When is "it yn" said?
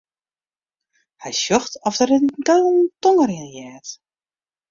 2.15-2.43